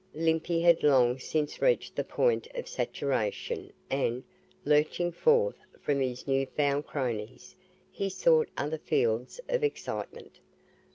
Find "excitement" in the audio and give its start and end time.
9.63-10.39